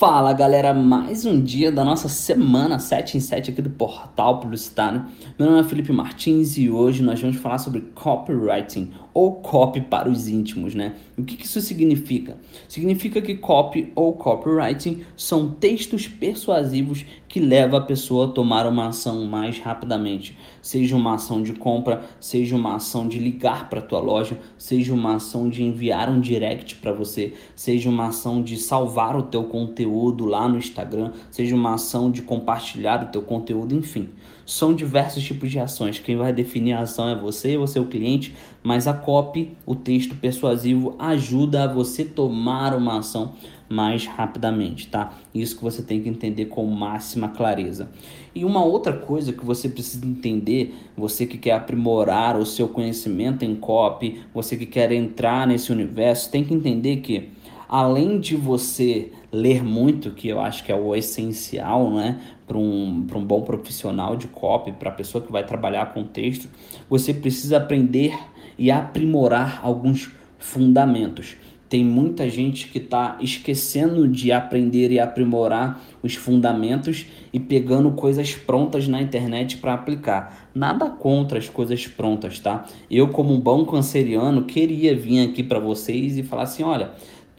[0.00, 5.04] Fala galera, mais um dia da nossa semana 7 em 7 aqui do Portal Publicitário.
[5.38, 10.08] Meu nome é Felipe Martins e hoje nós vamos falar sobre copywriting ou copy para
[10.08, 10.94] os íntimos, né?
[11.16, 12.36] O que, que isso significa?
[12.68, 18.88] Significa que copy ou copywriting são textos persuasivos que levam a pessoa a tomar uma
[18.88, 23.82] ação mais rapidamente, seja uma ação de compra, seja uma ação de ligar para a
[23.82, 28.56] tua loja, seja uma ação de enviar um direct para você, seja uma ação de
[28.56, 33.74] salvar o teu conteúdo lá no Instagram, seja uma ação de compartilhar o teu conteúdo,
[33.76, 34.08] enfim.
[34.50, 36.00] São diversos tipos de ações.
[36.00, 39.76] Quem vai definir a ação é você, você é o cliente, mas a copy, o
[39.76, 43.34] texto persuasivo, ajuda a você tomar uma ação
[43.68, 45.16] mais rapidamente, tá?
[45.32, 47.92] Isso que você tem que entender com máxima clareza.
[48.34, 53.44] E uma outra coisa que você precisa entender, você que quer aprimorar o seu conhecimento
[53.44, 57.28] em copy, você que quer entrar nesse universo, tem que entender que
[57.68, 63.06] além de você ler muito, que eu acho que é o essencial, né, para um,
[63.14, 66.48] um bom profissional de copy, para a pessoa que vai trabalhar com texto,
[66.88, 68.18] você precisa aprender
[68.58, 71.36] e aprimorar alguns fundamentos.
[71.70, 78.34] Tem muita gente que está esquecendo de aprender e aprimorar os fundamentos e pegando coisas
[78.34, 80.48] prontas na internet para aplicar.
[80.52, 82.66] Nada contra as coisas prontas, tá?
[82.90, 86.90] Eu, como um bom canceriano, queria vir aqui para vocês e falar assim: olha,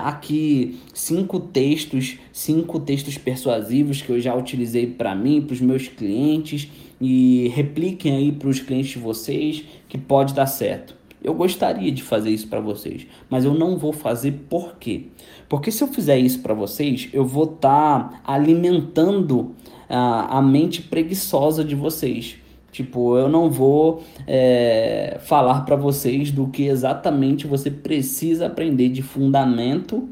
[0.00, 5.60] tá aqui cinco textos, cinco textos persuasivos que eu já utilizei para mim, para os
[5.60, 6.68] meus clientes
[7.00, 10.94] e repliquem aí para os clientes de vocês que pode dar certo.
[11.24, 15.04] Eu gostaria de fazer isso para vocês, mas eu não vou fazer por quê?
[15.48, 19.54] Porque se eu fizer isso para vocês, eu vou estar tá alimentando
[19.88, 22.36] a, a mente preguiçosa de vocês.
[22.76, 29.00] Tipo, eu não vou é, falar para vocês do que exatamente você precisa aprender de
[29.00, 30.06] fundamento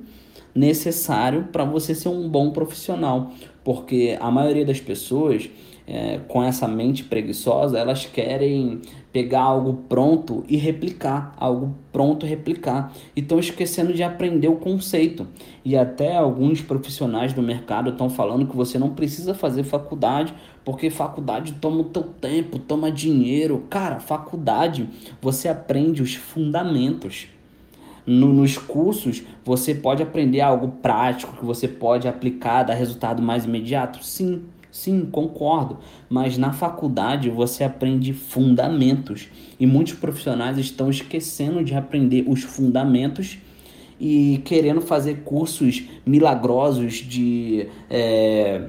[0.54, 3.32] necessário para você ser um bom profissional.
[3.62, 5.50] Porque a maioria das pessoas
[5.86, 8.80] é, com essa mente preguiçosa, elas querem
[9.12, 12.92] pegar algo pronto e replicar, algo pronto replicar.
[13.14, 15.26] E estão esquecendo de aprender o conceito.
[15.64, 20.90] E até alguns profissionais do mercado estão falando que você não precisa fazer faculdade, porque
[20.90, 23.64] faculdade toma o teu tempo, toma dinheiro.
[23.68, 24.88] Cara, faculdade
[25.20, 27.28] você aprende os fundamentos.
[28.06, 33.46] No, nos cursos você pode aprender algo prático que você pode aplicar, dar resultado mais
[33.46, 34.04] imediato?
[34.04, 34.42] Sim,
[34.74, 35.78] Sim, concordo,
[36.10, 43.38] mas na faculdade você aprende fundamentos e muitos profissionais estão esquecendo de aprender os fundamentos
[44.00, 48.66] e querendo fazer cursos milagrosos de, é,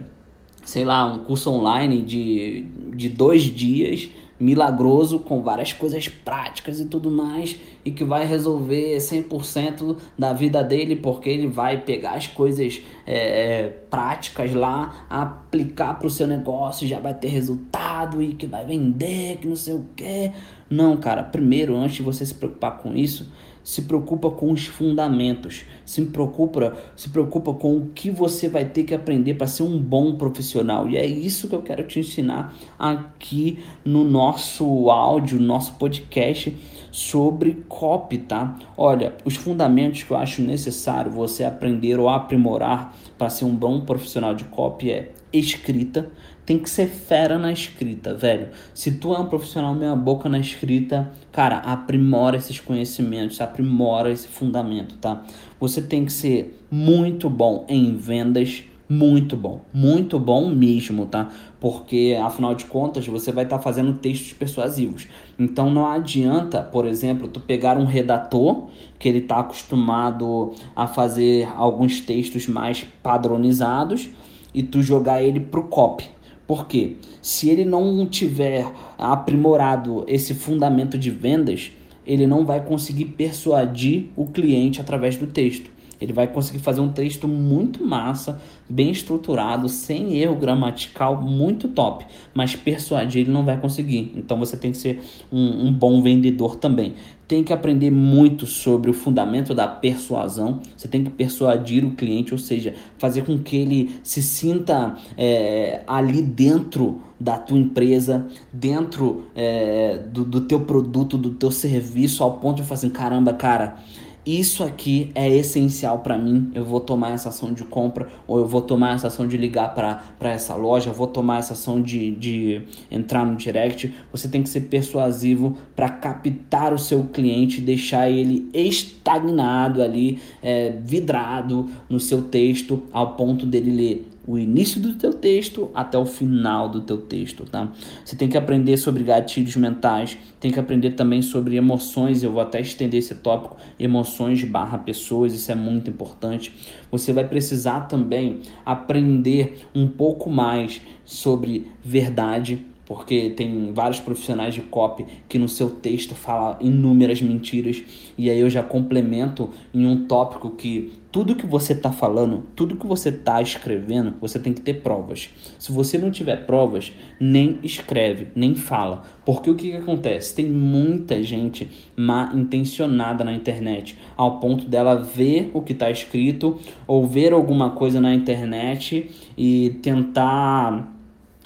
[0.64, 4.08] sei lá, um curso online de, de dois dias
[4.40, 10.64] milagroso com várias coisas práticas e tudo mais e que vai resolver 100% da vida
[10.64, 16.28] dele porque ele vai pegar as coisas é, é práticas lá, aplicar para o seu
[16.28, 20.32] negócio, já vai ter resultado e que vai vender, que não sei o que.
[20.70, 23.32] Não, cara, primeiro, antes de você se preocupar com isso,
[23.66, 28.84] se preocupa com os fundamentos, se preocupa, se preocupa com o que você vai ter
[28.84, 30.88] que aprender para ser um bom profissional.
[30.88, 36.56] E é isso que eu quero te ensinar aqui no nosso áudio, nosso podcast
[36.92, 38.56] sobre copy, tá?
[38.78, 43.82] Olha, os fundamentos que eu acho necessário você aprender ou aprimorar para ser um bom
[43.82, 46.12] profissional de copy é escrita,
[46.46, 48.50] tem que ser fera na escrita, velho.
[48.74, 54.28] Se tu é um profissional meia boca na escrita, cara, aprimora esses conhecimentos, aprimora esse
[54.28, 55.24] fundamento, tá?
[55.60, 61.30] Você tem que ser muito bom em vendas, muito bom, muito bom mesmo, tá?
[61.60, 65.08] Porque afinal de contas você vai estar tá fazendo textos persuasivos.
[65.40, 68.68] Então não adianta, por exemplo, tu pegar um redator
[69.00, 74.10] que ele está acostumado a fazer alguns textos mais padronizados
[74.54, 76.15] e tu jogar ele pro copy.
[76.48, 81.72] Porque se ele não tiver aprimorado esse fundamento de vendas,
[82.06, 85.76] ele não vai conseguir persuadir o cliente através do texto.
[86.00, 92.06] Ele vai conseguir fazer um texto muito massa, bem estruturado, sem erro gramatical, muito top.
[92.34, 94.12] Mas persuadir ele não vai conseguir.
[94.16, 95.02] Então você tem que ser
[95.32, 96.96] um, um bom vendedor também.
[97.28, 100.62] Tem que aprender muito sobre o fundamento da persuasão.
[100.78, 105.82] Você tem que persuadir o cliente, ou seja, fazer com que ele se sinta é,
[105.88, 112.34] ali dentro da tua empresa, dentro é, do, do teu produto, do teu serviço, ao
[112.34, 113.78] ponto de falar assim, caramba, cara
[114.26, 116.52] isso aqui é essencial para mim.
[116.56, 119.76] Eu vou tomar essa ação de compra, ou eu vou tomar essa ação de ligar
[119.76, 123.94] para essa loja, vou tomar essa ação de, de entrar no direct.
[124.12, 130.72] Você tem que ser persuasivo para captar o seu cliente, deixar ele estagnado ali, é,
[130.72, 136.06] vidrado no seu texto, ao ponto dele ler o início do teu texto até o
[136.06, 137.72] final do teu texto, tá?
[138.04, 142.42] Você tem que aprender sobre gatilhos mentais, tem que aprender também sobre emoções, eu vou
[142.42, 146.54] até estender esse tópico, emoções barra pessoas, isso é muito importante.
[146.92, 154.62] Você vai precisar também aprender um pouco mais sobre verdade, porque tem vários profissionais de
[154.62, 157.84] copy que no seu texto fala inúmeras mentiras
[158.18, 162.76] e aí eu já complemento em um tópico que tudo que você está falando, tudo
[162.76, 165.30] que você está escrevendo, você tem que ter provas.
[165.58, 169.04] Se você não tiver provas, nem escreve, nem fala.
[169.24, 170.36] Porque o que, que acontece?
[170.36, 176.60] Tem muita gente má intencionada na internet, ao ponto dela ver o que está escrito
[176.86, 180.86] ou ver alguma coisa na internet e tentar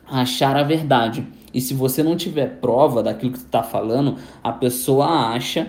[0.09, 1.27] achar a verdade.
[1.53, 5.67] E se você não tiver prova daquilo que está falando, a pessoa acha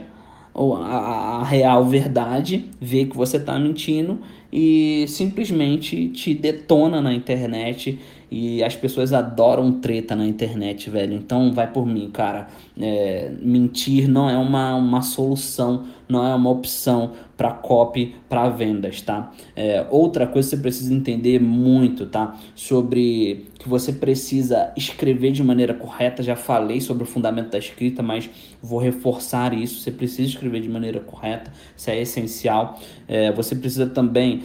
[0.53, 4.19] ou a, a, real verdade, vê que você está mentindo
[4.53, 7.99] e simplesmente te detona na internet
[8.31, 11.15] e as pessoas adoram treta na internet, velho.
[11.15, 12.47] Então vai por mim, cara.
[12.81, 19.01] É, mentir não é uma, uma solução, não é uma opção para copy, para vendas,
[19.01, 19.33] tá?
[19.57, 22.39] É, outra coisa que você precisa entender muito, tá?
[22.55, 26.23] Sobre que você precisa escrever de maneira correta.
[26.23, 28.31] Já falei sobre o fundamento da escrita, mas
[28.63, 29.81] vou reforçar isso.
[29.81, 32.79] Você precisa escrever de maneira correta, isso é essencial.
[33.09, 34.43] É, você precisa também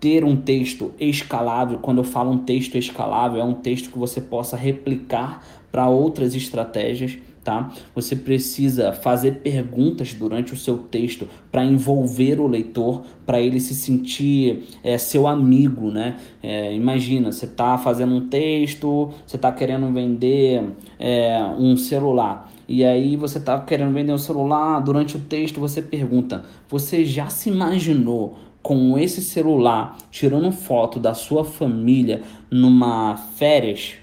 [0.00, 1.78] ter um texto escalável.
[1.78, 6.34] Quando eu falo um texto escalável, é um texto que você possa replicar para outras
[6.34, 7.18] estratégias.
[7.44, 7.72] Tá?
[7.94, 13.74] Você precisa fazer perguntas durante o seu texto para envolver o leitor, para ele se
[13.74, 16.18] sentir é, seu amigo, né?
[16.42, 20.62] É, imagina, você está fazendo um texto, você está querendo vender
[20.98, 22.52] é, um celular.
[22.68, 27.30] E aí você está querendo vender um celular, durante o texto você pergunta: você já
[27.30, 33.94] se imaginou com esse celular tirando foto da sua família numa férias,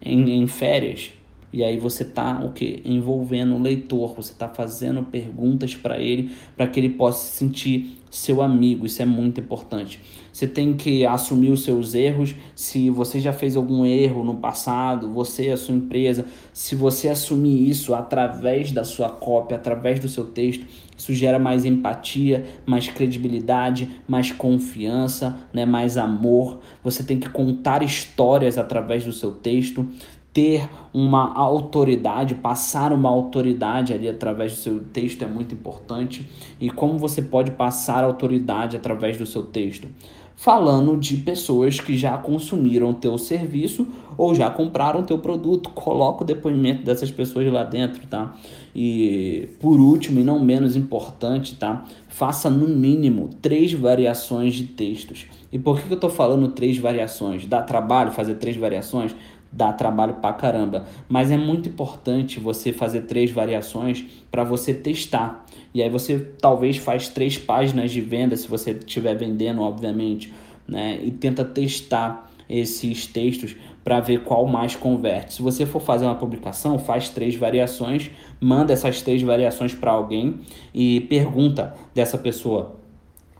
[0.00, 1.10] em, em férias,
[1.52, 6.32] e aí você está o que envolvendo o leitor, você está fazendo perguntas para ele
[6.56, 8.86] para que ele possa se sentir seu amigo.
[8.86, 10.00] Isso é muito importante.
[10.32, 12.34] Você tem que assumir os seus erros.
[12.54, 17.68] Se você já fez algum erro no passado, você a sua empresa, se você assumir
[17.68, 20.64] isso através da sua cópia, através do seu texto,
[20.96, 26.60] isso gera mais empatia, mais credibilidade, mais confiança, né, mais amor.
[26.84, 29.88] Você tem que contar histórias através do seu texto
[30.38, 36.30] ter uma autoridade, passar uma autoridade ali através do seu texto é muito importante.
[36.60, 39.88] E como você pode passar autoridade através do seu texto?
[40.36, 46.26] Falando de pessoas que já consumiram teu serviço ou já compraram teu produto, coloca o
[46.26, 48.36] depoimento dessas pessoas lá dentro, tá?
[48.72, 51.84] E por último e não menos importante, tá?
[52.06, 55.26] Faça no mínimo três variações de textos.
[55.50, 57.44] E por que eu estou falando três variações?
[57.44, 59.16] Dá trabalho fazer três variações?
[59.50, 60.86] Dá trabalho pra caramba.
[61.08, 65.44] Mas é muito importante você fazer três variações para você testar.
[65.74, 70.32] E aí você talvez faz três páginas de venda, se você estiver vendendo, obviamente,
[70.66, 70.98] né?
[71.02, 73.54] E tenta testar esses textos
[73.84, 75.34] para ver qual mais converte.
[75.34, 78.10] Se você for fazer uma publicação, faz três variações,
[78.40, 80.40] manda essas três variações para alguém
[80.74, 82.76] e pergunta dessa pessoa: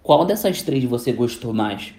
[0.02, 1.94] qual dessas três você gostou mais?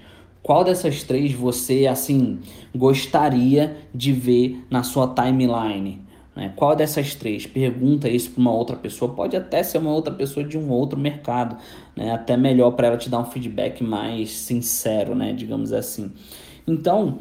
[0.50, 2.40] Qual dessas três você, assim,
[2.76, 6.02] gostaria de ver na sua timeline?
[6.36, 6.52] Né?
[6.56, 7.46] Qual dessas três?
[7.46, 9.14] Pergunta isso para uma outra pessoa.
[9.14, 11.56] Pode até ser uma outra pessoa de um outro mercado.
[11.96, 12.12] Né?
[12.12, 15.34] Até melhor para ela te dar um feedback mais sincero, né?
[15.34, 16.12] digamos assim.
[16.68, 17.20] Então,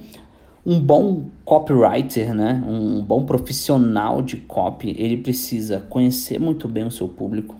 [0.65, 2.65] um bom copywriter, né?
[2.67, 7.57] um bom profissional de copy, ele precisa conhecer muito bem o seu público,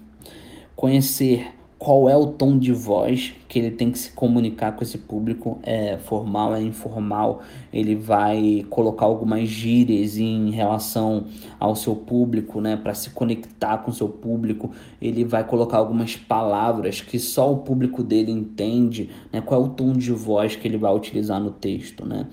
[0.75, 4.99] conhecer qual é o tom de voz que ele tem que se comunicar com esse
[4.99, 7.41] público, é formal, é informal,
[7.73, 11.27] ele vai colocar algumas gírias em relação
[11.59, 16.17] ao seu público, né, para se conectar com o seu público, ele vai colocar algumas
[16.17, 20.67] palavras que só o público dele entende, né, qual é o tom de voz que
[20.67, 22.27] ele vai utilizar no texto, né.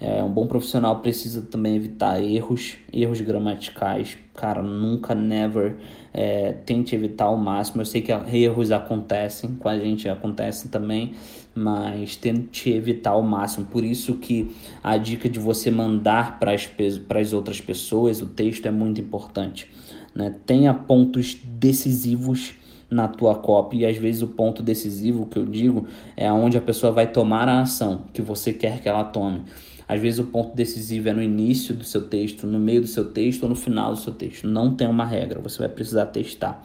[0.00, 5.76] É, um bom profissional precisa também evitar erros, erros gramaticais, cara, nunca, never,
[6.12, 7.82] é, tente evitar ao máximo.
[7.82, 11.14] Eu sei que erros acontecem, com a gente acontecem também,
[11.54, 13.66] mas tente evitar ao máximo.
[13.66, 14.50] Por isso que
[14.82, 19.70] a dica de você mandar para as outras pessoas o texto é muito importante.
[20.14, 20.34] Né?
[20.44, 22.54] Tenha pontos decisivos
[22.90, 25.86] na tua copy e às vezes o ponto decisivo que eu digo
[26.16, 29.42] é onde a pessoa vai tomar a ação que você quer que ela tome.
[29.90, 33.06] Às vezes o ponto decisivo é no início do seu texto, no meio do seu
[33.06, 34.46] texto ou no final do seu texto.
[34.46, 36.64] Não tem uma regra, você vai precisar testar.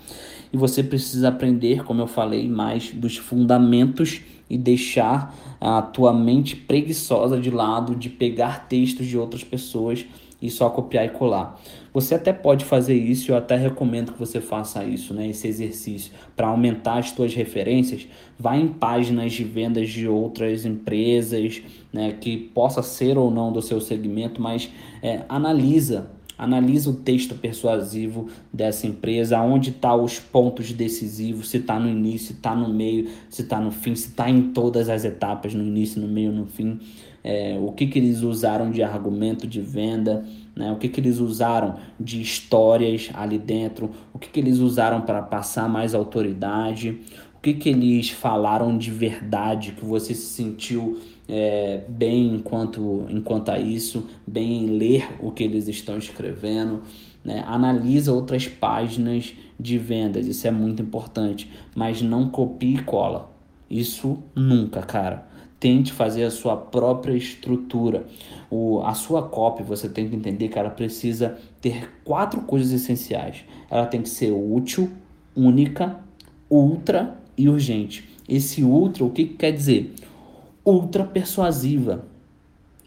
[0.53, 6.55] E você precisa aprender, como eu falei, mais dos fundamentos e deixar a tua mente
[6.55, 10.05] preguiçosa de lado de pegar textos de outras pessoas
[10.45, 11.59] e só copiar e colar.
[11.93, 16.11] Você até pode fazer isso, eu até recomendo que você faça isso, né, esse exercício,
[16.35, 18.07] para aumentar as suas referências.
[18.37, 21.61] Vá em páginas de vendas de outras empresas,
[21.91, 24.69] né, que possa ser ou não do seu segmento, mas
[25.01, 31.57] é, analisa Analisa o texto persuasivo dessa empresa, onde estão tá os pontos decisivos, se
[31.57, 34.89] está no início, se está no meio, se está no fim, se está em todas
[34.89, 36.79] as etapas, no início, no meio, no fim.
[37.27, 40.23] É, o que, que eles usaram de argumento de venda,
[40.55, 40.71] né?
[40.71, 45.23] o que, que eles usaram de histórias ali dentro, o que, que eles usaram para
[45.23, 46.99] passar mais autoridade,
[47.35, 53.49] o que, que eles falaram de verdade que você se sentiu é, bem enquanto, enquanto
[53.49, 56.83] a isso, bem em ler o que eles estão escrevendo.
[57.23, 57.43] Né?
[57.47, 63.33] Analisa outras páginas de vendas, isso é muito importante, mas não copie e cola.
[63.67, 65.33] Isso nunca, cara.
[65.65, 68.05] Tente fazer a sua própria estrutura.
[68.51, 73.43] O, a sua copy, você tem que entender que ela precisa ter quatro coisas essenciais.
[73.69, 74.91] Ela tem que ser útil,
[75.35, 75.99] única,
[76.49, 78.07] ultra e urgente.
[78.29, 79.95] Esse ultra, o que, que quer dizer?
[80.65, 82.05] ultra persuasiva.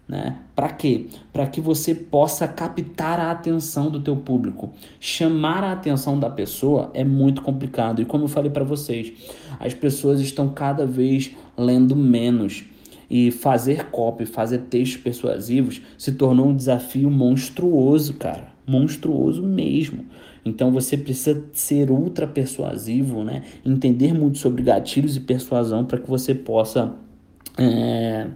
[0.06, 0.36] Né?
[0.58, 1.06] Para quê?
[1.32, 4.72] Para que você possa captar a atenção do teu público.
[4.98, 8.02] Chamar a atenção da pessoa é muito complicado.
[8.02, 9.12] E como eu falei para vocês,
[9.60, 12.64] as pessoas estão cada vez lendo menos.
[13.08, 18.48] E fazer copy, fazer textos persuasivos se tornou um desafio monstruoso, cara.
[18.66, 20.06] Monstruoso mesmo.
[20.44, 23.44] Então você precisa ser ultra persuasivo, né?
[23.64, 26.96] Entender muito sobre gatilhos e persuasão para que você possa
[27.56, 28.26] é,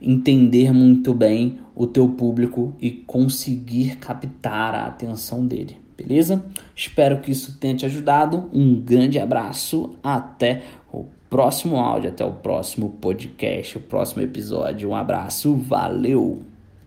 [0.00, 6.44] entender muito bem o teu público e conseguir captar a atenção dele, beleza?
[6.74, 8.48] Espero que isso tenha te ajudado.
[8.52, 14.90] Um grande abraço, até o próximo áudio, até o próximo podcast, o próximo episódio.
[14.90, 16.49] Um abraço, valeu!